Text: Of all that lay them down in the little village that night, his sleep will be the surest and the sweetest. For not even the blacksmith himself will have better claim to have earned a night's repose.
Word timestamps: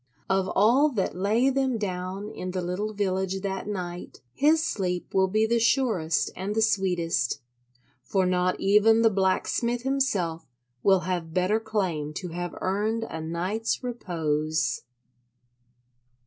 Of 0.31 0.49
all 0.55 0.89
that 0.93 1.15
lay 1.15 1.51
them 1.51 1.77
down 1.77 2.31
in 2.31 2.49
the 2.49 2.61
little 2.63 2.91
village 2.91 3.41
that 3.41 3.67
night, 3.67 4.19
his 4.33 4.65
sleep 4.65 5.13
will 5.13 5.27
be 5.27 5.45
the 5.45 5.59
surest 5.59 6.31
and 6.35 6.55
the 6.55 6.61
sweetest. 6.63 7.39
For 8.01 8.25
not 8.25 8.59
even 8.59 9.03
the 9.03 9.11
blacksmith 9.11 9.83
himself 9.83 10.47
will 10.81 11.01
have 11.01 11.35
better 11.35 11.59
claim 11.59 12.15
to 12.15 12.29
have 12.29 12.55
earned 12.61 13.03
a 13.03 13.21
night's 13.21 13.83
repose. 13.83 14.81